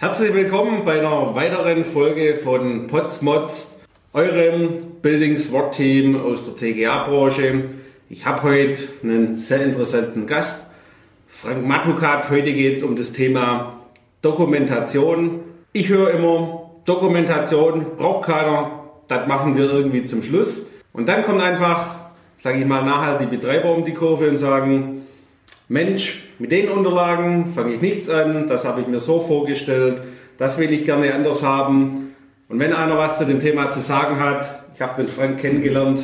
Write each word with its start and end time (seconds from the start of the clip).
Herzlich 0.00 0.32
willkommen 0.32 0.86
bei 0.86 0.98
einer 1.00 1.34
weiteren 1.34 1.84
Folge 1.84 2.34
von 2.34 2.86
Potsmods, 2.86 3.80
eurem 4.14 4.78
Building 5.02 5.38
SWAT 5.38 5.72
Team 5.72 6.18
aus 6.18 6.42
der 6.42 6.56
TGA-Branche. 6.56 7.68
Ich 8.08 8.24
habe 8.24 8.42
heute 8.44 8.80
einen 9.02 9.36
sehr 9.36 9.62
interessanten 9.62 10.26
Gast, 10.26 10.68
Frank 11.28 11.66
Matukat. 11.66 12.30
Heute 12.30 12.50
geht 12.54 12.78
es 12.78 12.82
um 12.82 12.96
das 12.96 13.12
Thema 13.12 13.78
Dokumentation. 14.22 15.40
Ich 15.74 15.90
höre 15.90 16.12
immer, 16.12 16.70
Dokumentation 16.86 17.84
braucht 17.98 18.24
keiner, 18.24 18.70
das 19.06 19.28
machen 19.28 19.54
wir 19.54 19.70
irgendwie 19.70 20.06
zum 20.06 20.22
Schluss. 20.22 20.62
Und 20.94 21.10
dann 21.10 21.24
kommt 21.24 21.42
einfach, 21.42 21.96
sage 22.38 22.60
ich 22.60 22.64
mal, 22.64 22.86
nachher 22.86 23.18
die 23.18 23.26
Betreiber 23.26 23.74
um 23.74 23.84
die 23.84 23.92
Kurve 23.92 24.30
und 24.30 24.38
sagen, 24.38 25.02
Mensch, 25.70 26.24
mit 26.40 26.50
den 26.50 26.68
Unterlagen 26.68 27.52
fange 27.54 27.74
ich 27.74 27.80
nichts 27.80 28.10
an, 28.10 28.48
das 28.48 28.64
habe 28.64 28.80
ich 28.80 28.88
mir 28.88 28.98
so 28.98 29.20
vorgestellt, 29.20 30.02
das 30.36 30.58
will 30.58 30.72
ich 30.72 30.84
gerne 30.84 31.14
anders 31.14 31.44
haben. 31.44 32.12
Und 32.48 32.58
wenn 32.58 32.72
einer 32.72 32.98
was 32.98 33.18
zu 33.18 33.24
dem 33.24 33.38
Thema 33.38 33.70
zu 33.70 33.78
sagen 33.78 34.18
hat, 34.18 34.64
ich 34.74 34.80
habe 34.80 35.00
den 35.00 35.08
Frank 35.08 35.38
kennengelernt 35.38 36.00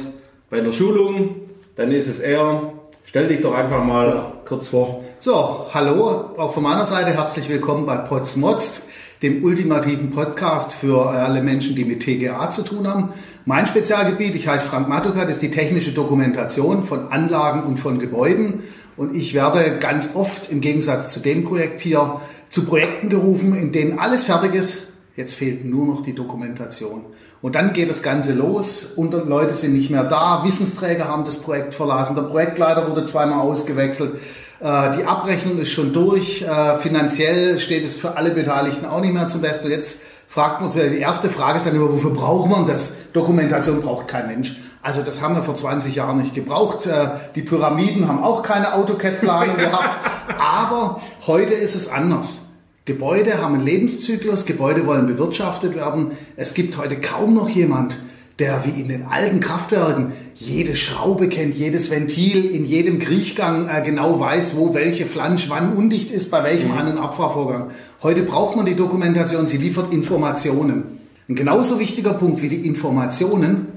bei 0.50 0.58
einer 0.58 0.70
Schulung, 0.70 1.34
dann 1.74 1.90
ist 1.90 2.06
es 2.06 2.20
er. 2.20 2.74
Stell 3.02 3.26
dich 3.26 3.40
doch 3.40 3.54
einfach 3.54 3.82
mal 3.82 4.34
kurz 4.44 4.68
vor. 4.68 5.02
So, 5.18 5.66
hallo, 5.74 6.30
auch 6.36 6.54
von 6.54 6.62
meiner 6.62 6.84
Seite 6.84 7.10
herzlich 7.10 7.48
willkommen 7.48 7.86
bei 7.86 7.96
Potsmods, 7.96 8.90
dem 9.20 9.42
ultimativen 9.42 10.12
Podcast 10.12 10.74
für 10.74 11.10
alle 11.10 11.42
Menschen, 11.42 11.74
die 11.74 11.84
mit 11.84 12.04
TGA 12.04 12.52
zu 12.52 12.62
tun 12.62 12.86
haben. 12.86 13.14
Mein 13.46 13.66
Spezialgebiet, 13.66 14.36
ich 14.36 14.46
heiße 14.46 14.68
Frank 14.68 14.88
Matukat, 14.88 15.28
ist 15.28 15.42
die 15.42 15.50
technische 15.50 15.90
Dokumentation 15.90 16.84
von 16.84 17.08
Anlagen 17.08 17.64
und 17.64 17.78
von 17.78 17.98
Gebäuden 17.98 18.62
und 18.96 19.14
ich 19.14 19.34
werde 19.34 19.78
ganz 19.78 20.14
oft 20.14 20.50
im 20.50 20.60
Gegensatz 20.60 21.12
zu 21.12 21.20
dem 21.20 21.44
Projekt 21.44 21.80
hier 21.80 22.20
zu 22.48 22.64
Projekten 22.64 23.08
gerufen, 23.08 23.56
in 23.56 23.72
denen 23.72 23.98
alles 23.98 24.24
fertig 24.24 24.54
ist. 24.54 24.88
Jetzt 25.16 25.34
fehlt 25.34 25.64
nur 25.64 25.86
noch 25.86 26.02
die 26.02 26.14
Dokumentation. 26.14 27.04
Und 27.42 27.54
dann 27.54 27.72
geht 27.72 27.90
das 27.90 28.02
Ganze 28.02 28.32
los 28.32 28.84
und 28.96 29.12
Leute 29.12 29.54
sind 29.54 29.74
nicht 29.74 29.90
mehr 29.90 30.04
da. 30.04 30.42
Wissensträger 30.44 31.08
haben 31.08 31.24
das 31.24 31.38
Projekt 31.38 31.74
verlassen. 31.74 32.14
Der 32.14 32.22
Projektleiter 32.22 32.88
wurde 32.88 33.04
zweimal 33.04 33.40
ausgewechselt. 33.40 34.14
Äh, 34.60 34.96
die 34.96 35.04
Abrechnung 35.04 35.58
ist 35.58 35.70
schon 35.70 35.92
durch. 35.92 36.42
Äh, 36.42 36.78
finanziell 36.78 37.58
steht 37.58 37.84
es 37.84 37.94
für 37.94 38.16
alle 38.16 38.30
Beteiligten 38.30 38.86
auch 38.86 39.00
nicht 39.00 39.12
mehr 39.12 39.28
zum 39.28 39.42
Besten. 39.42 39.66
Und 39.66 39.72
jetzt 39.72 40.00
fragt 40.28 40.60
man 40.60 40.70
sich, 40.70 40.90
die 40.90 40.98
erste 40.98 41.28
Frage 41.28 41.58
ist 41.58 41.66
dann 41.66 41.76
immer, 41.76 41.92
wofür 41.92 42.10
braucht 42.10 42.50
man 42.50 42.66
das? 42.66 43.12
Dokumentation 43.12 43.82
braucht 43.82 44.08
kein 44.08 44.26
Mensch. 44.26 44.56
Also 44.86 45.02
das 45.02 45.20
haben 45.20 45.34
wir 45.34 45.42
vor 45.42 45.56
20 45.56 45.96
Jahren 45.96 46.18
nicht 46.18 46.32
gebraucht. 46.32 46.86
Äh, 46.86 47.08
die 47.34 47.42
Pyramiden 47.42 48.06
haben 48.06 48.22
auch 48.22 48.44
keine 48.44 48.72
AutoCAD-Planung 48.72 49.56
gehabt. 49.58 49.98
Aber 50.38 51.02
heute 51.26 51.54
ist 51.54 51.74
es 51.74 51.90
anders. 51.90 52.50
Gebäude 52.84 53.42
haben 53.42 53.54
einen 53.56 53.64
Lebenszyklus, 53.64 54.46
Gebäude 54.46 54.86
wollen 54.86 55.08
bewirtschaftet 55.08 55.74
werden. 55.74 56.12
Es 56.36 56.54
gibt 56.54 56.78
heute 56.78 57.00
kaum 57.00 57.34
noch 57.34 57.48
jemand, 57.48 57.96
der 58.38 58.64
wie 58.64 58.80
in 58.80 58.86
den 58.86 59.06
alten 59.06 59.40
Kraftwerken 59.40 60.12
jede 60.36 60.76
Schraube 60.76 61.28
kennt, 61.28 61.56
jedes 61.56 61.90
Ventil, 61.90 62.44
in 62.44 62.64
jedem 62.64 63.00
Kriechgang 63.00 63.68
äh, 63.68 63.82
genau 63.84 64.20
weiß, 64.20 64.56
wo 64.56 64.72
welche 64.72 65.06
Flansch 65.06 65.50
wann 65.50 65.76
undicht 65.76 66.12
ist, 66.12 66.30
bei 66.30 66.44
welchem 66.44 66.68
mhm. 66.68 66.78
An- 66.78 66.92
und 66.92 66.98
Abfahrvorgang. 66.98 67.70
Heute 68.04 68.22
braucht 68.22 68.54
man 68.54 68.66
die 68.66 68.76
Dokumentation, 68.76 69.46
sie 69.46 69.56
liefert 69.56 69.92
Informationen. 69.92 71.00
Ein 71.28 71.34
genauso 71.34 71.80
wichtiger 71.80 72.12
Punkt 72.12 72.40
wie 72.40 72.48
die 72.48 72.64
Informationen 72.68 73.75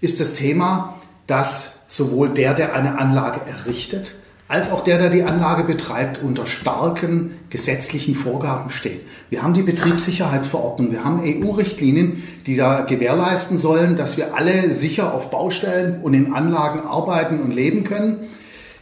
ist 0.00 0.20
das 0.20 0.34
Thema, 0.34 0.94
dass 1.26 1.84
sowohl 1.88 2.30
der, 2.30 2.54
der 2.54 2.74
eine 2.74 2.98
Anlage 2.98 3.40
errichtet, 3.46 4.16
als 4.48 4.72
auch 4.72 4.82
der, 4.82 4.98
der 4.98 5.10
die 5.10 5.24
Anlage 5.24 5.64
betreibt, 5.64 6.22
unter 6.22 6.46
starken 6.46 7.32
gesetzlichen 7.50 8.14
Vorgaben 8.14 8.70
steht. 8.70 9.02
Wir 9.28 9.42
haben 9.42 9.52
die 9.52 9.62
Betriebssicherheitsverordnung, 9.62 10.90
wir 10.90 11.04
haben 11.04 11.20
EU-Richtlinien, 11.22 12.22
die 12.46 12.56
da 12.56 12.80
gewährleisten 12.80 13.58
sollen, 13.58 13.94
dass 13.94 14.16
wir 14.16 14.34
alle 14.34 14.72
sicher 14.72 15.12
auf 15.12 15.30
Baustellen 15.30 16.00
und 16.02 16.14
in 16.14 16.32
Anlagen 16.32 16.80
arbeiten 16.80 17.40
und 17.40 17.52
leben 17.52 17.84
können. 17.84 18.20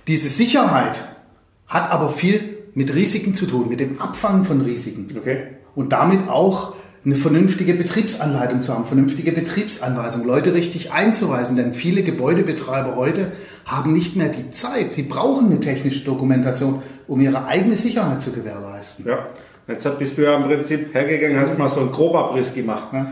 Diese 0.06 0.28
Sicherheit 0.28 1.02
hat 1.66 1.90
aber 1.90 2.10
viel 2.10 2.58
mit 2.74 2.94
Risiken 2.94 3.34
zu 3.34 3.46
tun, 3.46 3.68
mit 3.68 3.80
dem 3.80 4.00
Abfangen 4.00 4.44
von 4.44 4.60
Risiken. 4.60 5.08
Okay. 5.18 5.48
Und 5.74 5.92
damit 5.92 6.28
auch 6.28 6.76
eine 7.06 7.14
vernünftige 7.14 7.74
Betriebsanleitung 7.74 8.62
zu 8.62 8.74
haben, 8.74 8.84
vernünftige 8.84 9.30
Betriebsanweisung, 9.30 10.26
Leute 10.26 10.54
richtig 10.54 10.92
einzuweisen. 10.92 11.56
Denn 11.56 11.72
viele 11.72 12.02
Gebäudebetreiber 12.02 12.96
heute 12.96 13.30
haben 13.64 13.92
nicht 13.92 14.16
mehr 14.16 14.28
die 14.28 14.50
Zeit. 14.50 14.92
Sie 14.92 15.04
brauchen 15.04 15.46
eine 15.46 15.60
technische 15.60 16.04
Dokumentation, 16.04 16.82
um 17.06 17.20
ihre 17.20 17.46
eigene 17.46 17.76
Sicherheit 17.76 18.20
zu 18.20 18.32
gewährleisten. 18.32 19.06
Ja, 19.06 19.26
jetzt 19.68 19.88
bist 20.00 20.18
du 20.18 20.22
ja 20.22 20.34
im 20.34 20.42
Prinzip 20.42 20.92
hergegangen, 20.92 21.38
hast 21.38 21.56
mal 21.56 21.68
so 21.68 21.78
einen 21.78 21.92
Grobabriss 21.92 22.52
gemacht. 22.52 22.88
Ja. 22.92 23.06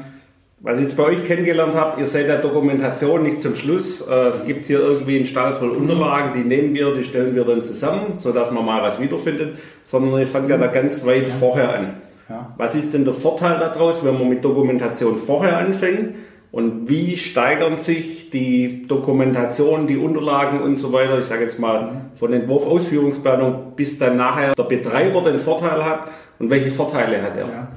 Was 0.59 0.79
ich 0.79 0.85
jetzt 0.85 0.97
bei 0.97 1.05
euch 1.05 1.25
kennengelernt 1.25 1.75
habe, 1.75 2.01
ihr 2.01 2.09
seid 2.09 2.27
der 2.27 2.39
Dokumentation 2.39 3.23
nicht 3.23 3.43
zum 3.43 3.55
Schluss. 3.55 4.01
Äh, 4.01 4.29
es 4.29 4.45
gibt 4.45 4.65
hier 4.65 4.81
irgendwie 4.81 5.17
einen 5.19 5.27
Stall 5.27 5.55
voll 5.55 5.71
Unterlagen, 5.71 6.33
die 6.35 6.49
nehmen 6.49 6.75
wir, 6.75 6.95
die 6.95 7.05
stellen 7.05 7.37
wir 7.37 7.45
dann 7.45 7.65
zusammen, 7.65 8.15
sodass 8.19 8.51
man 8.51 8.65
mal 8.65 8.83
was 8.83 8.99
wiederfindet, 8.99 9.57
sondern 9.85 10.19
ihr 10.19 10.27
fangt 10.27 10.51
ja 10.51 10.59
da 10.59 10.67
ganz 10.67 11.05
weit 11.05 11.29
vorher 11.29 11.79
an. 11.79 12.04
Ja. 12.29 12.55
Was 12.57 12.75
ist 12.75 12.95
denn 12.95 13.05
der 13.05 13.15
Vorteil 13.15 13.59
daraus, 13.59 14.05
wenn 14.05 14.19
man 14.19 14.29
mit 14.29 14.45
Dokumentation 14.45 15.19
vorher 15.19 15.59
anfängt? 15.59 16.15
Und 16.51 16.89
wie 16.89 17.17
steigern 17.17 17.79
sich 17.79 18.31
die 18.31 18.87
Dokumentation, 18.87 19.89
die 19.89 19.97
Unterlagen 19.97 20.61
und 20.63 20.79
so 20.79 20.93
weiter, 20.93 21.19
ich 21.19 21.25
sage 21.25 21.43
jetzt 21.43 21.59
mal 21.59 22.03
von 22.15 22.33
Entwurf, 22.33 22.65
Ausführungsplanung, 22.65 23.73
bis 23.75 23.99
dann 23.99 24.17
nachher 24.17 24.55
der 24.55 24.63
Betreiber 24.63 25.21
den 25.23 25.41
Vorteil 25.41 25.85
hat 25.85 26.11
und 26.39 26.51
welche 26.51 26.71
Vorteile 26.71 27.21
hat 27.23 27.37
er? 27.37 27.47
Ja. 27.47 27.69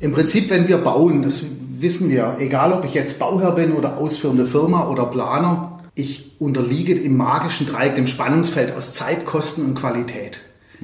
Im 0.00 0.10
Prinzip, 0.10 0.50
wenn 0.50 0.66
wir 0.66 0.78
bauen, 0.78 1.22
das 1.22 1.46
wissen 1.78 2.10
wir, 2.10 2.38
egal 2.40 2.72
ob 2.72 2.84
ich 2.84 2.94
jetzt 2.94 3.20
Bauherr 3.20 3.52
bin 3.52 3.72
oder 3.72 3.98
ausführende 3.98 4.46
Firma 4.46 4.88
oder 4.88 5.06
Planer, 5.06 5.78
ich 5.94 6.40
unterliege 6.40 6.94
im 6.94 7.16
magischen 7.16 7.68
Dreieck, 7.68 7.94
dem 7.94 8.08
Spannungsfeld 8.08 8.76
aus 8.76 8.92
Zeit, 8.92 9.26
Kosten 9.26 9.64
und 9.64 9.74
Qualität. 9.76 10.40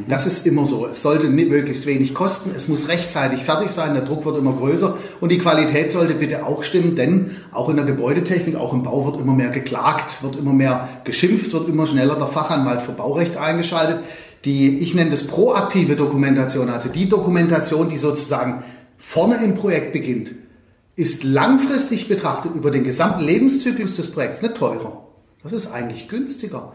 Das 0.09 0.27
ist 0.27 0.45
immer 0.45 0.67
so. 0.67 0.89
Es 0.89 1.03
sollte 1.03 1.29
möglichst 1.29 1.87
wenig 1.87 2.15
kosten, 2.15 2.51
es 2.57 2.67
muss 2.67 2.89
rechtzeitig 2.89 3.45
fertig 3.45 3.71
sein, 3.71 3.95
der 3.95 4.03
Druck 4.03 4.25
wird 4.25 4.37
immer 4.39 4.53
größer 4.53 4.99
und 5.21 5.31
die 5.31 5.39
Qualität 5.39 5.93
sollte 5.93 6.15
bitte 6.15 6.45
auch 6.45 6.65
stimmen, 6.65 6.97
denn 6.97 7.31
auch 7.53 7.69
in 7.69 7.77
der 7.77 7.85
Gebäudetechnik, 7.85 8.57
auch 8.57 8.73
im 8.73 8.83
Bau 8.83 9.07
wird 9.07 9.21
immer 9.21 9.35
mehr 9.35 9.51
geklagt, 9.51 10.25
wird 10.25 10.37
immer 10.37 10.53
mehr 10.53 10.89
geschimpft, 11.05 11.53
wird 11.53 11.69
immer 11.69 11.87
schneller 11.87 12.17
der 12.17 12.27
Fachanwalt 12.27 12.83
für 12.83 12.93
Baurecht 12.93 13.37
eingeschaltet. 13.37 14.01
Die, 14.45 14.79
ich 14.79 14.95
nenne 14.95 15.11
das 15.11 15.27
proaktive 15.27 15.95
Dokumentation, 15.95 16.71
also 16.71 16.89
die 16.89 17.09
Dokumentation, 17.09 17.89
die 17.89 17.97
sozusagen 17.97 18.65
vorne 18.99 19.37
im 19.45 19.55
Projekt 19.55 19.93
beginnt, 19.93 20.33
ist 20.97 21.25
langfristig 21.25 22.09
betrachtet 22.09 22.55
über 22.55 22.71
den 22.71 22.85
gesamten 22.85 23.23
Lebenszyklus 23.23 23.95
des 23.95 24.11
Projekts 24.11 24.43
nicht 24.43 24.57
teurer. 24.57 25.07
Das 25.43 25.53
ist 25.53 25.73
eigentlich 25.73 26.09
günstiger. 26.09 26.73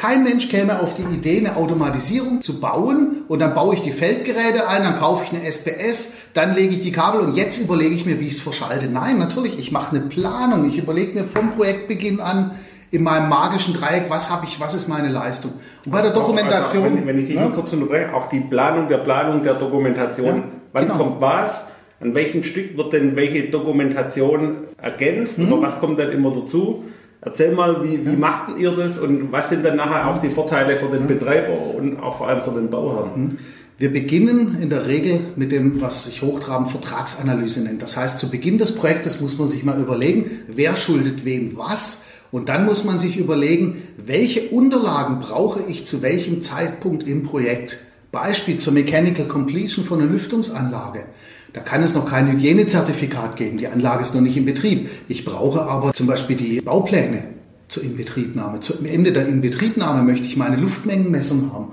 Kein 0.00 0.24
Mensch 0.24 0.48
käme 0.48 0.80
auf 0.80 0.94
die 0.94 1.02
Idee, 1.02 1.40
eine 1.40 1.56
Automatisierung 1.56 2.40
zu 2.40 2.58
bauen 2.58 3.24
und 3.28 3.38
dann 3.38 3.52
baue 3.52 3.74
ich 3.74 3.82
die 3.82 3.90
Feldgeräte 3.90 4.66
ein, 4.66 4.82
dann 4.82 4.98
kaufe 4.98 5.24
ich 5.26 5.38
eine 5.38 5.44
SPS, 5.46 6.12
dann 6.32 6.54
lege 6.54 6.72
ich 6.72 6.80
die 6.80 6.90
Kabel 6.90 7.20
und 7.20 7.36
jetzt 7.36 7.60
überlege 7.60 7.94
ich 7.94 8.06
mir, 8.06 8.18
wie 8.18 8.28
ich 8.28 8.32
es 8.32 8.40
verschalte. 8.40 8.86
Nein, 8.86 9.18
natürlich, 9.18 9.58
ich 9.58 9.72
mache 9.72 9.94
eine 9.94 10.06
Planung. 10.06 10.66
Ich 10.66 10.78
überlege 10.78 11.18
mir 11.18 11.26
vom 11.26 11.52
Projektbeginn 11.52 12.18
an 12.18 12.52
in 12.90 13.02
meinem 13.02 13.28
magischen 13.28 13.74
Dreieck, 13.74 14.06
was 14.08 14.30
habe 14.30 14.46
ich, 14.46 14.58
was 14.58 14.72
ist 14.72 14.88
meine 14.88 15.10
Leistung. 15.10 15.52
Und 15.84 15.92
bei 15.92 16.00
der 16.00 16.12
Dokumentation. 16.12 16.84
Also, 16.84 16.96
wenn, 16.96 17.06
wenn, 17.06 17.18
ich 17.18 17.26
dich 17.26 17.36
ja? 17.36 17.42
nur 17.42 17.52
kurz 17.52 17.74
unterbreche, 17.74 18.14
auch 18.14 18.30
die 18.30 18.40
Planung 18.40 18.88
der 18.88 18.98
Planung 18.98 19.42
der 19.42 19.56
Dokumentation. 19.56 20.36
Ja, 20.36 20.42
wann 20.72 20.84
genau. 20.84 20.96
kommt 20.96 21.20
was? 21.20 21.66
An 22.00 22.14
welchem 22.14 22.42
Stück 22.42 22.74
wird 22.78 22.94
denn 22.94 23.16
welche 23.16 23.50
Dokumentation 23.50 24.60
ergänzt 24.80 25.38
mhm. 25.38 25.52
oder 25.52 25.66
was 25.66 25.78
kommt 25.78 25.98
dann 25.98 26.10
immer 26.10 26.30
dazu? 26.30 26.84
Erzähl 27.22 27.52
mal, 27.52 27.84
wie, 27.84 28.06
wie 28.06 28.16
machten 28.16 28.58
ihr 28.58 28.72
das 28.72 28.98
und 28.98 29.30
was 29.30 29.50
sind 29.50 29.64
dann 29.64 29.76
nachher 29.76 30.08
auch 30.08 30.22
die 30.22 30.30
Vorteile 30.30 30.76
für 30.76 30.88
den 30.88 31.06
Betreiber 31.06 31.74
und 31.74 31.98
auch 31.98 32.16
vor 32.16 32.28
allem 32.28 32.42
für 32.42 32.52
den 32.52 32.70
Bauherrn? 32.70 33.14
Hm. 33.14 33.38
Wir 33.76 33.92
beginnen 33.92 34.58
in 34.60 34.68
der 34.68 34.86
Regel 34.86 35.20
mit 35.36 35.52
dem, 35.52 35.80
was 35.80 36.04
sich 36.04 36.20
hochtrabend 36.20 36.70
Vertragsanalyse 36.70 37.62
nennt. 37.62 37.80
Das 37.80 37.96
heißt, 37.96 38.18
zu 38.18 38.30
Beginn 38.30 38.58
des 38.58 38.74
Projektes 38.74 39.22
muss 39.22 39.38
man 39.38 39.48
sich 39.48 39.64
mal 39.64 39.80
überlegen, 39.80 40.30
wer 40.48 40.76
schuldet 40.76 41.24
wem 41.24 41.56
was. 41.56 42.04
Und 42.30 42.48
dann 42.48 42.66
muss 42.66 42.84
man 42.84 42.98
sich 42.98 43.16
überlegen, 43.16 43.82
welche 43.96 44.48
Unterlagen 44.50 45.20
brauche 45.20 45.60
ich 45.66 45.86
zu 45.86 46.02
welchem 46.02 46.42
Zeitpunkt 46.42 47.08
im 47.08 47.22
Projekt. 47.22 47.78
Beispiel 48.12 48.58
zur 48.58 48.72
Mechanical 48.72 49.26
Completion 49.26 49.84
von 49.84 50.00
einer 50.00 50.10
Lüftungsanlage. 50.10 51.04
Da 51.52 51.60
kann 51.60 51.82
es 51.82 51.94
noch 51.94 52.08
kein 52.08 52.30
Hygienezertifikat 52.30 53.36
geben. 53.36 53.58
Die 53.58 53.66
Anlage 53.66 54.02
ist 54.02 54.14
noch 54.14 54.20
nicht 54.20 54.36
in 54.36 54.44
Betrieb. 54.44 54.88
Ich 55.08 55.24
brauche 55.24 55.62
aber 55.62 55.92
zum 55.92 56.06
Beispiel 56.06 56.36
die 56.36 56.60
Baupläne 56.60 57.24
zur 57.68 57.82
Inbetriebnahme. 57.82 58.60
Zum 58.60 58.84
Ende 58.86 59.12
der 59.12 59.26
Inbetriebnahme 59.26 60.02
möchte 60.02 60.28
ich 60.28 60.36
meine 60.36 60.56
Luftmengenmessung 60.56 61.52
haben. 61.52 61.68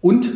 Und 0.00 0.30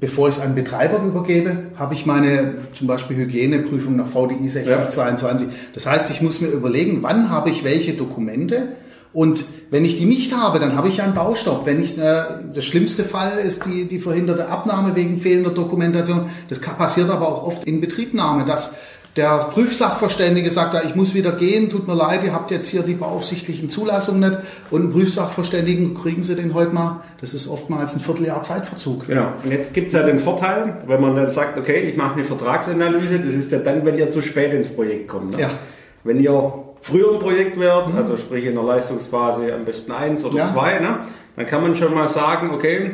bevor 0.00 0.28
ich 0.28 0.36
es 0.36 0.40
an 0.40 0.54
Betreiber 0.54 1.02
übergebe, 1.02 1.70
habe 1.76 1.94
ich 1.94 2.04
meine 2.04 2.54
zum 2.74 2.86
Beispiel 2.86 3.16
Hygieneprüfung 3.16 3.96
nach 3.96 4.08
VDI 4.08 4.48
6022. 4.48 5.48
Ja. 5.48 5.54
Das 5.74 5.86
heißt, 5.86 6.10
ich 6.10 6.20
muss 6.20 6.40
mir 6.40 6.48
überlegen, 6.48 6.98
wann 7.02 7.30
habe 7.30 7.50
ich 7.50 7.64
welche 7.64 7.94
Dokumente 7.94 8.68
Und 9.14 9.44
wenn 9.70 9.84
ich 9.84 9.96
die 9.96 10.04
nicht 10.04 10.36
habe, 10.36 10.58
dann 10.58 10.76
habe 10.76 10.88
ich 10.88 11.00
einen 11.00 11.14
Baustopp. 11.14 11.64
Wenn 11.64 11.80
ich, 11.80 11.96
äh, 11.96 12.24
das 12.52 12.64
schlimmste 12.64 13.04
Fall 13.04 13.38
ist 13.38 13.64
die, 13.64 13.86
die 13.86 14.00
verhinderte 14.00 14.48
Abnahme 14.48 14.94
wegen 14.96 15.18
fehlender 15.18 15.50
Dokumentation. 15.50 16.28
Das 16.48 16.60
passiert 16.60 17.08
aber 17.10 17.28
auch 17.28 17.46
oft 17.46 17.64
in 17.64 17.80
Betriebnahme, 17.80 18.44
dass 18.44 18.76
der 19.16 19.38
Prüfsachverständige 19.38 20.50
sagt, 20.50 20.84
ich 20.84 20.96
muss 20.96 21.14
wieder 21.14 21.30
gehen, 21.30 21.70
tut 21.70 21.86
mir 21.86 21.94
leid, 21.94 22.24
ihr 22.24 22.32
habt 22.32 22.50
jetzt 22.50 22.66
hier 22.66 22.82
die 22.82 22.94
beaufsichtlichen 22.94 23.70
Zulassungen 23.70 24.28
nicht. 24.28 24.40
Und 24.72 24.82
einen 24.82 24.92
Prüfsachverständigen 24.92 25.94
kriegen 25.94 26.24
Sie 26.24 26.34
den 26.34 26.52
heute 26.52 26.74
mal. 26.74 27.02
Das 27.20 27.32
ist 27.32 27.46
oftmals 27.46 27.94
ein 27.94 28.00
Vierteljahr 28.00 28.42
Zeitverzug. 28.42 29.06
Genau. 29.06 29.32
Und 29.44 29.52
jetzt 29.52 29.72
gibt 29.72 29.88
es 29.88 29.92
ja 29.92 30.02
den 30.02 30.18
Vorteil, 30.18 30.82
wenn 30.88 31.00
man 31.00 31.14
dann 31.14 31.30
sagt, 31.30 31.56
okay, 31.56 31.88
ich 31.88 31.96
mache 31.96 32.14
eine 32.14 32.24
Vertragsanalyse, 32.24 33.20
das 33.20 33.34
ist 33.34 33.52
ja 33.52 33.60
dann, 33.60 33.84
wenn 33.84 33.96
ihr 33.96 34.10
zu 34.10 34.20
spät 34.20 34.52
ins 34.52 34.70
Projekt 34.70 35.06
kommt. 35.06 35.36
Ne? 35.36 35.42
Ja. 35.42 35.50
Wenn 36.02 36.18
ihr 36.18 36.64
früher 36.84 37.14
im 37.14 37.18
Projekt 37.18 37.58
wärt, 37.58 37.88
mhm. 37.88 37.96
also 37.98 38.18
sprich 38.18 38.44
in 38.44 38.54
der 38.54 38.62
Leistungsphase 38.62 39.54
am 39.54 39.64
besten 39.64 39.90
eins 39.90 40.22
oder 40.22 40.36
ja. 40.36 40.46
zwei, 40.46 40.80
ne? 40.80 40.98
dann 41.34 41.46
kann 41.46 41.62
man 41.62 41.74
schon 41.74 41.94
mal 41.94 42.08
sagen, 42.08 42.50
okay, 42.52 42.90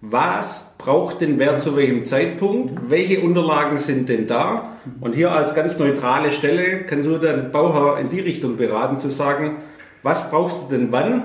was 0.00 0.64
braucht 0.76 1.20
den 1.20 1.38
Wert 1.38 1.62
zu 1.62 1.76
welchem 1.76 2.04
Zeitpunkt, 2.04 2.90
welche 2.90 3.20
Unterlagen 3.20 3.78
sind 3.78 4.08
denn 4.08 4.26
da 4.26 4.72
und 5.00 5.14
hier 5.14 5.30
als 5.30 5.54
ganz 5.54 5.78
neutrale 5.78 6.32
Stelle 6.32 6.84
kannst 6.84 7.06
du 7.06 7.16
dann 7.18 7.52
Bauherr 7.52 8.00
in 8.00 8.08
die 8.08 8.18
Richtung 8.18 8.56
beraten, 8.56 8.98
zu 8.98 9.08
sagen, 9.08 9.58
was 10.02 10.30
brauchst 10.30 10.56
du 10.62 10.76
denn 10.76 10.88
wann 10.90 11.22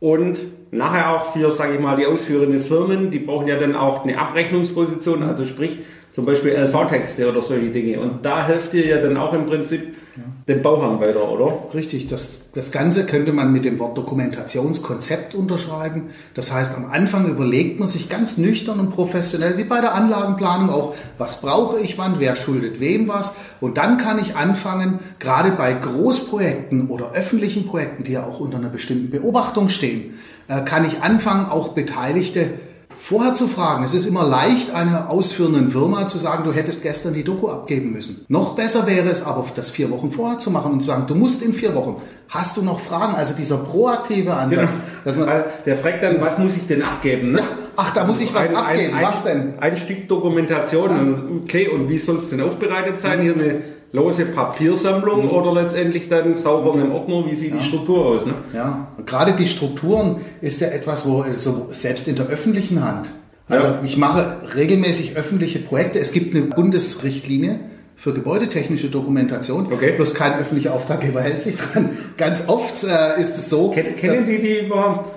und 0.00 0.38
nachher 0.72 1.12
auch 1.12 1.26
für, 1.26 1.52
sage 1.52 1.74
ich 1.74 1.80
mal, 1.80 1.96
die 1.96 2.06
ausführenden 2.06 2.60
Firmen, 2.60 3.12
die 3.12 3.20
brauchen 3.20 3.46
ja 3.46 3.56
dann 3.56 3.76
auch 3.76 4.02
eine 4.02 4.18
Abrechnungsposition, 4.18 5.22
also 5.22 5.44
sprich 5.44 5.78
zum 6.12 6.24
Beispiel 6.24 6.50
LV-Texte 6.50 7.28
oder 7.30 7.40
solche 7.40 7.70
Dinge 7.70 8.00
und 8.00 8.26
da 8.26 8.46
hilft 8.48 8.72
dir 8.72 8.84
ja 8.84 8.98
dann 8.98 9.16
auch 9.16 9.32
im 9.32 9.46
Prinzip. 9.46 9.94
Den 10.52 10.62
Bauherrn 10.62 11.00
weiter, 11.00 11.30
oder? 11.30 11.74
Richtig, 11.74 12.06
das, 12.06 12.50
das 12.54 12.72
Ganze 12.72 13.06
könnte 13.06 13.32
man 13.32 13.52
mit 13.52 13.64
dem 13.64 13.78
Wort 13.78 13.96
Dokumentationskonzept 13.96 15.34
unterschreiben. 15.34 16.10
Das 16.34 16.52
heißt, 16.52 16.76
am 16.76 16.90
Anfang 16.90 17.26
überlegt 17.26 17.78
man 17.80 17.88
sich 17.88 18.08
ganz 18.08 18.38
nüchtern 18.38 18.80
und 18.80 18.90
professionell, 18.90 19.56
wie 19.56 19.64
bei 19.64 19.80
der 19.80 19.94
Anlagenplanung 19.94 20.70
auch, 20.70 20.94
was 21.18 21.40
brauche 21.40 21.80
ich 21.80 21.98
wann, 21.98 22.16
wer 22.18 22.36
schuldet 22.36 22.80
wem 22.80 23.08
was. 23.08 23.36
Und 23.60 23.78
dann 23.78 23.98
kann 23.98 24.18
ich 24.18 24.36
anfangen, 24.36 24.98
gerade 25.18 25.52
bei 25.52 25.72
Großprojekten 25.72 26.88
oder 26.88 27.12
öffentlichen 27.12 27.66
Projekten, 27.66 28.04
die 28.04 28.12
ja 28.12 28.24
auch 28.24 28.40
unter 28.40 28.58
einer 28.58 28.68
bestimmten 28.68 29.10
Beobachtung 29.10 29.68
stehen, 29.68 30.18
äh, 30.48 30.60
kann 30.62 30.84
ich 30.84 31.02
anfangen, 31.02 31.46
auch 31.50 31.68
Beteiligte 31.68 32.50
vorher 32.98 33.34
zu 33.34 33.48
fragen. 33.48 33.84
Es 33.84 33.94
ist 33.94 34.06
immer 34.06 34.26
leicht, 34.26 34.74
einer 34.74 35.10
ausführenden 35.10 35.70
Firma 35.70 36.06
zu 36.06 36.18
sagen, 36.18 36.44
du 36.44 36.52
hättest 36.52 36.82
gestern 36.82 37.14
die 37.14 37.24
Doku 37.24 37.48
abgeben 37.48 37.92
müssen. 37.92 38.24
Noch 38.28 38.54
besser 38.54 38.86
wäre 38.86 39.08
es 39.08 39.24
aber, 39.24 39.44
das 39.54 39.70
vier 39.70 39.90
Wochen 39.90 40.10
vorher 40.10 40.38
zu 40.38 40.50
machen 40.50 40.72
und 40.72 40.80
zu 40.80 40.86
sagen, 40.86 41.04
du 41.06 41.14
musst 41.14 41.42
in 41.42 41.52
vier 41.52 41.74
Wochen. 41.74 41.96
Hast 42.28 42.56
du 42.56 42.62
noch 42.62 42.80
Fragen? 42.80 43.14
Also 43.14 43.34
dieser 43.34 43.58
proaktive 43.58 44.34
Ansatz. 44.34 44.70
Genau. 45.04 45.26
Man, 45.26 45.42
der 45.66 45.76
fragt 45.76 46.02
dann, 46.02 46.20
was 46.20 46.38
muss 46.38 46.56
ich 46.56 46.66
denn 46.66 46.82
abgeben? 46.82 47.32
Ne? 47.32 47.38
Ja. 47.38 47.44
Ach, 47.76 47.92
da 47.92 48.04
muss 48.04 48.20
ich 48.20 48.32
was 48.32 48.50
ein, 48.50 48.56
abgeben. 48.56 48.94
Ein, 48.94 49.04
was 49.04 49.24
denn? 49.24 49.54
Ein 49.60 49.76
Stück 49.76 50.08
Dokumentation. 50.08 50.90
Ja. 50.90 51.42
Okay, 51.42 51.68
und 51.68 51.88
wie 51.88 51.98
soll 51.98 52.18
es 52.18 52.30
denn 52.30 52.40
aufbereitet 52.40 53.00
sein? 53.00 53.20
Hier 53.20 53.34
eine 53.34 53.62
lose 53.92 54.24
Papiersammlung 54.24 55.26
mhm. 55.26 55.30
oder 55.30 55.52
letztendlich 55.52 56.08
dann 56.08 56.34
sauber 56.34 56.80
im 56.80 56.92
Ordner, 56.92 57.24
wie 57.30 57.36
sieht 57.36 57.50
ja. 57.50 57.60
die 57.60 57.64
Struktur 57.64 58.06
aus? 58.06 58.26
Ne? 58.26 58.34
Ja, 58.54 58.88
gerade 59.04 59.32
die 59.32 59.46
Strukturen 59.46 60.22
ist 60.40 60.60
ja 60.60 60.68
etwas, 60.68 61.06
wo 61.06 61.24
so 61.32 61.68
selbst 61.70 62.08
in 62.08 62.16
der 62.16 62.26
öffentlichen 62.26 62.84
Hand. 62.84 63.10
Also 63.48 63.66
ja. 63.66 63.80
ich 63.84 63.96
mache 63.96 64.38
regelmäßig 64.54 65.16
öffentliche 65.16 65.58
Projekte. 65.58 65.98
Es 65.98 66.12
gibt 66.12 66.34
eine 66.34 66.46
Bundesrichtlinie 66.46 67.60
für 67.96 68.14
gebäudetechnische 68.14 68.88
Dokumentation. 68.88 69.70
Okay. 69.70 69.92
Bloß 69.92 70.14
kein 70.14 70.38
öffentlicher 70.38 70.72
Auftraggeber 70.72 71.20
hält 71.20 71.42
sich 71.42 71.56
dran. 71.56 71.90
Ganz 72.16 72.48
oft 72.48 72.82
äh, 72.84 73.20
ist 73.20 73.36
es 73.36 73.50
so. 73.50 73.70
Ken, 73.70 73.94
kennen 73.96 74.26
die 74.26 74.40
die 74.40 74.66
überhaupt? 74.66 75.10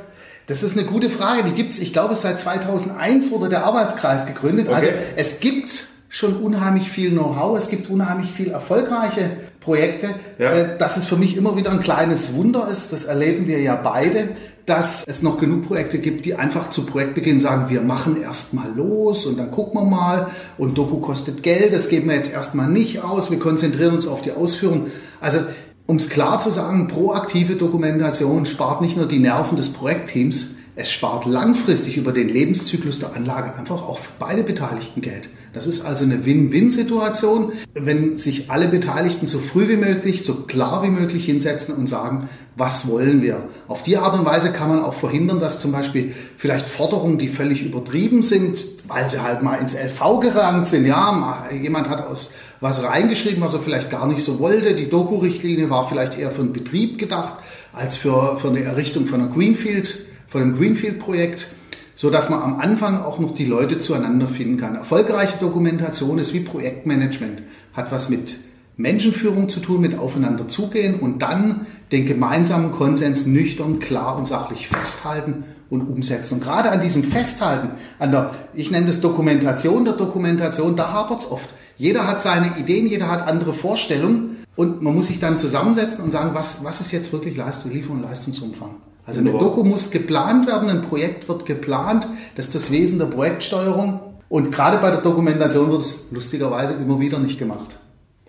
Das 0.48 0.64
ist 0.64 0.78
eine 0.78 0.86
gute 0.86 1.10
Frage. 1.10 1.44
Die 1.44 1.54
gibt's. 1.54 1.80
Ich 1.80 1.94
glaube, 1.94 2.16
seit 2.16 2.40
2001 2.40 3.32
wurde 3.32 3.50
der 3.50 3.64
Arbeitskreis 3.64 4.28
gegründet. 4.28 4.68
Okay. 4.68 4.76
Also 4.76 4.90
es 5.16 5.40
gibt 5.40 5.95
schon 6.16 6.38
unheimlich 6.38 6.90
viel 6.90 7.12
Know-how, 7.12 7.58
es 7.58 7.68
gibt 7.68 7.90
unheimlich 7.90 8.32
viel 8.32 8.50
erfolgreiche 8.50 9.32
Projekte. 9.60 10.12
Ja. 10.40 10.52
Äh, 10.52 10.78
dass 10.78 10.96
es 10.96 11.06
für 11.06 11.18
mich 11.18 11.36
immer 11.36 11.58
wieder 11.58 11.72
ein 11.72 11.82
kleines 11.82 12.36
Wunder 12.36 12.70
ist, 12.70 12.94
das 12.94 13.04
erleben 13.04 13.48
wir 13.48 13.60
ja 13.60 13.76
beide, 13.76 14.30
dass 14.66 15.04
es 15.06 15.22
noch 15.24 15.38
genug 15.40 15.68
Projekte 15.68 15.98
gibt, 15.98 16.26
die 16.26 16.36
einfach 16.36 16.70
zu 16.70 16.86
Projektbeginn 16.86 17.42
sagen, 17.42 17.70
wir 17.70 17.82
machen 17.82 18.16
erst 18.22 18.54
mal 18.54 18.74
los 18.78 19.26
und 19.26 19.38
dann 19.38 19.52
gucken 19.52 19.82
wir 19.82 19.84
mal 19.84 20.28
und 20.58 20.78
Doku 20.78 21.02
kostet 21.02 21.44
Geld, 21.44 21.74
das 21.74 21.90
geben 21.90 22.08
wir 22.08 22.16
jetzt 22.16 22.32
erstmal 22.32 22.70
nicht 22.70 23.04
aus, 23.04 23.30
wir 23.30 23.38
konzentrieren 23.38 23.94
uns 23.94 24.08
auf 24.08 24.22
die 24.22 24.32
Ausführung. 24.32 24.88
Also 25.20 25.40
um 25.86 25.98
es 25.98 26.10
klar 26.10 26.40
zu 26.40 26.50
sagen, 26.50 26.88
proaktive 26.88 27.56
Dokumentation 27.56 28.46
spart 28.46 28.80
nicht 28.80 28.96
nur 28.96 29.06
die 29.06 29.20
Nerven 29.20 29.58
des 29.58 29.74
Projektteams, 29.74 30.56
es 30.78 30.92
spart 30.92 31.26
langfristig 31.26 31.98
über 31.98 32.14
den 32.14 32.30
Lebenszyklus 32.30 33.00
der 33.00 33.14
Anlage 33.16 33.54
einfach 33.56 33.82
auch 33.82 34.00
für 34.00 34.12
beide 34.18 34.44
Beteiligten 34.44 35.02
Geld. 35.02 35.30
Das 35.56 35.68
ist 35.68 35.86
also 35.86 36.04
eine 36.04 36.26
Win-Win-Situation, 36.26 37.54
wenn 37.74 38.18
sich 38.18 38.52
alle 38.52 38.68
Beteiligten 38.68 39.26
so 39.26 39.40
früh 39.40 39.70
wie 39.70 39.78
möglich, 39.78 40.26
so 40.26 40.34
klar 40.42 40.84
wie 40.84 40.90
möglich 40.90 41.26
hinsetzen 41.26 41.76
und 41.76 41.88
sagen, 41.88 42.28
was 42.58 42.90
wollen 42.90 43.22
wir. 43.22 43.42
Auf 43.70 43.82
die 43.82 43.98
Art 43.98 44.20
und 44.20 44.26
Weise 44.26 44.52
kann 44.52 44.68
man 44.68 44.84
auch 44.84 44.94
verhindern, 44.94 45.40
dass 45.40 45.62
zum 45.62 45.72
Beispiel 45.72 46.14
vielleicht 46.38 46.68
Forderungen, 46.68 47.18
die 47.18 47.30
völlig 47.30 47.66
übertrieben 47.66 48.22
sind, 48.22 48.60
weil 48.90 49.10
sie 49.10 49.24
halt 49.24 49.44
mal 49.44 49.56
ins 49.56 49.76
LV 49.76 50.20
gerankt 50.20 50.68
sind, 50.68 50.86
ja, 50.86 51.48
jemand 51.50 51.88
hat 51.88 52.06
aus 52.06 52.32
was 52.60 52.84
reingeschrieben, 52.84 53.42
was 53.42 53.54
er 53.54 53.62
vielleicht 53.62 53.90
gar 53.90 54.08
nicht 54.08 54.26
so 54.26 54.40
wollte. 54.40 54.76
Die 54.76 54.90
Doku-Richtlinie 54.90 55.70
war 55.70 55.88
vielleicht 55.88 56.20
eher 56.20 56.32
für 56.32 56.42
einen 56.42 56.52
Betrieb 56.52 56.98
gedacht, 56.98 57.36
als 57.72 57.96
für, 57.96 58.38
für 58.40 58.50
eine 58.50 58.62
Errichtung 58.62 59.08
von 59.08 59.22
einer 59.22 59.32
Greenfield, 59.32 60.00
von 60.28 60.42
einem 60.42 60.58
Greenfield-Projekt 60.58 61.48
so 61.96 62.10
dass 62.10 62.30
man 62.30 62.42
am 62.42 62.60
Anfang 62.60 63.02
auch 63.02 63.20
noch 63.20 63.34
die 63.34 63.46
Leute 63.46 63.80
zueinander 63.80 64.28
finden 64.28 64.58
kann. 64.58 64.76
Erfolgreiche 64.76 65.38
Dokumentation 65.40 66.20
ist 66.20 66.34
wie 66.34 66.42
Projektmanagement, 66.42 67.42
hat 67.74 67.92
was 67.92 68.10
mit 68.10 68.38
Menschenführung 68.78 69.48
zu 69.48 69.62
tun, 69.62 69.82
mit 69.82 69.98
aufeinander 69.98 70.48
zugehen 70.48 71.00
und 71.00 71.22
dann 71.22 71.66
den 71.92 72.06
gemeinsamen 72.06 72.72
Konsens 72.72 73.26
nüchtern, 73.26 73.80
klar 73.80 74.18
und 74.18 74.28
sachlich 74.28 74.68
festhalten 74.68 75.46
und 75.70 75.84
umsetzen. 75.84 76.36
Und 76.36 76.44
gerade 76.44 76.72
an 76.72 76.82
diesem 76.82 77.04
Festhalten, 77.04 77.70
an 78.00 78.12
der, 78.12 78.32
ich 78.54 78.72
nenne 78.72 78.88
das 78.88 79.00
Dokumentation 79.02 79.86
der 79.86 79.94
Dokumentation, 79.94 80.76
da 80.76 80.92
hapert 80.92 81.22
es 81.22 81.32
oft. 81.32 81.50
Jeder 81.78 82.08
hat 82.08 82.22
seine 82.22 82.58
Ideen, 82.58 82.88
jeder 82.88 83.10
hat 83.10 83.28
andere 83.28 83.54
Vorstellungen 83.54 84.38
und 84.56 84.82
man 84.82 84.96
muss 84.96 85.08
sich 85.08 85.20
dann 85.20 85.38
zusammensetzen 85.38 86.04
und 86.04 86.12
sagen, 86.12 86.32
was, 86.34 86.64
was 86.64 86.82
ist 86.82 86.92
jetzt 86.92 87.14
wirklich 87.14 87.38
Leistung, 87.38 87.72
Liefer- 87.72 87.92
und 87.92 88.02
Leistungsumfang. 88.02 88.76
Also 89.06 89.20
eine 89.20 89.32
Doku 89.32 89.64
muss 89.64 89.92
geplant 89.92 90.48
werden, 90.48 90.70
ein 90.70 90.82
Projekt 90.82 91.30
wird 91.30 91.46
geplant, 91.46 92.08
das 92.36 92.48
ist 92.48 92.56
das 92.56 92.72
Wesen 92.72 92.98
der 92.98 93.06
Projektsteuerung. 93.06 94.00
Und 94.30 94.52
gerade 94.52 94.80
bei 94.80 94.90
der 94.90 95.02
Dokumentation 95.02 95.72
wird 95.72 95.82
es 95.82 96.08
lustigerweise 96.12 96.74
immer 96.74 97.00
wieder 97.00 97.20
nicht 97.20 97.38
gemacht. 97.38 97.78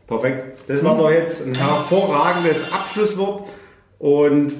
Perfekt. 0.06 0.58
Das 0.68 0.84
war 0.84 0.96
doch 0.96 1.10
jetzt 1.10 1.44
ein 1.44 1.54
hervorragendes 1.54 2.72
Abschlusswort. 2.72 3.44
Und 3.98 4.52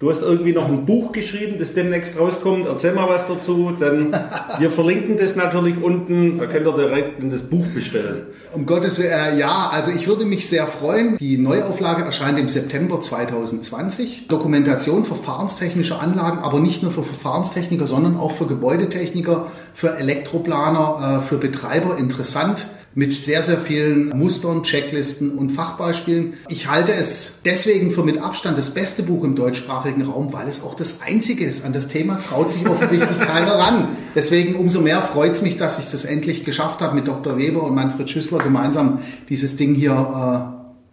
Du 0.00 0.08
hast 0.08 0.22
irgendwie 0.22 0.54
noch 0.54 0.66
ein 0.66 0.86
Buch 0.86 1.12
geschrieben, 1.12 1.56
das 1.58 1.74
demnächst 1.74 2.18
rauskommt. 2.18 2.66
Erzähl 2.66 2.94
mal 2.94 3.06
was 3.06 3.28
dazu. 3.28 3.72
Denn 3.78 4.16
wir 4.58 4.70
verlinken 4.70 5.18
das 5.18 5.36
natürlich 5.36 5.76
unten. 5.76 6.38
Da 6.38 6.46
könnt 6.46 6.66
ihr 6.66 6.72
direkt 6.72 7.22
in 7.22 7.30
das 7.30 7.42
Buch 7.42 7.66
bestellen. 7.74 8.22
Um 8.54 8.64
Gottes 8.64 8.98
Willen, 8.98 9.10
äh, 9.10 9.38
ja, 9.38 9.68
also 9.70 9.90
ich 9.90 10.08
würde 10.08 10.24
mich 10.24 10.48
sehr 10.48 10.66
freuen. 10.66 11.18
Die 11.18 11.36
Neuauflage 11.36 12.02
erscheint 12.02 12.38
im 12.38 12.48
September 12.48 12.98
2020. 13.02 14.28
Dokumentation 14.28 15.04
verfahrenstechnischer 15.04 16.00
Anlagen, 16.00 16.38
aber 16.38 16.60
nicht 16.60 16.82
nur 16.82 16.92
für 16.92 17.04
Verfahrenstechniker, 17.04 17.86
sondern 17.86 18.16
auch 18.16 18.32
für 18.32 18.46
Gebäudetechniker, 18.46 19.48
für 19.74 19.98
Elektroplaner, 19.98 21.20
äh, 21.20 21.26
für 21.26 21.36
Betreiber 21.36 21.98
interessant 21.98 22.68
mit 22.94 23.14
sehr, 23.14 23.42
sehr 23.42 23.58
vielen 23.58 24.08
Mustern, 24.16 24.64
Checklisten 24.64 25.32
und 25.32 25.50
Fachbeispielen. 25.50 26.34
Ich 26.48 26.68
halte 26.68 26.92
es 26.92 27.40
deswegen 27.44 27.92
für 27.92 28.02
mit 28.02 28.18
Abstand 28.18 28.58
das 28.58 28.70
beste 28.70 29.04
Buch 29.04 29.22
im 29.22 29.36
deutschsprachigen 29.36 30.02
Raum, 30.02 30.32
weil 30.32 30.48
es 30.48 30.64
auch 30.64 30.74
das 30.74 31.00
einzige 31.02 31.44
ist. 31.44 31.64
An 31.64 31.72
das 31.72 31.88
Thema 31.88 32.18
traut 32.18 32.50
sich 32.50 32.66
offensichtlich 32.66 33.20
keiner 33.20 33.52
ran. 33.52 33.88
Deswegen 34.14 34.56
umso 34.56 34.80
mehr 34.80 35.02
freut 35.02 35.32
es 35.32 35.42
mich, 35.42 35.56
dass 35.56 35.78
ich 35.78 35.90
das 35.90 36.04
endlich 36.04 36.44
geschafft 36.44 36.80
habe, 36.80 36.96
mit 36.96 37.06
Dr. 37.06 37.38
Weber 37.38 37.62
und 37.62 37.74
Manfred 37.74 38.10
Schüssler 38.10 38.38
gemeinsam 38.38 38.98
dieses 39.28 39.56
Ding 39.56 39.74
hier 39.74 39.92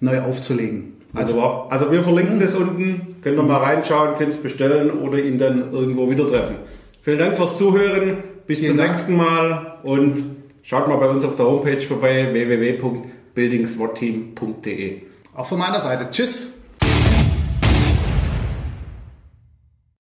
äh, 0.02 0.06
neu 0.06 0.22
aufzulegen. 0.22 0.94
Also, 1.16 1.42
also 1.42 1.92
wir 1.92 2.04
verlinken 2.04 2.40
das 2.40 2.54
unten, 2.56 3.16
könnt 3.24 3.38
ihr 3.38 3.44
mal 3.44 3.58
reinschauen, 3.58 4.16
könnt 4.18 4.32
es 4.32 4.38
bestellen 4.38 4.92
oder 4.92 5.18
ihn 5.18 5.40
dann 5.40 5.72
irgendwo 5.72 6.10
wieder 6.12 6.28
treffen. 6.28 6.58
Vielen 7.02 7.18
Dank 7.18 7.38
fürs 7.38 7.58
Zuhören, 7.58 8.18
bis 8.46 8.64
zum 8.64 8.78
Dank. 8.78 8.92
nächsten 8.92 9.16
Mal 9.16 9.78
und 9.84 10.38
Schaut 10.70 10.90
mal 10.90 10.98
bei 10.98 11.08
uns 11.08 11.24
auf 11.24 11.38
der 11.38 11.46
Homepage 11.46 11.80
vorbei 11.80 12.34
www.buildingswatteam.de. 12.34 15.02
Auch 15.34 15.48
von 15.48 15.60
meiner 15.60 15.80
Seite. 15.80 16.12
Tschüss. 16.12 16.57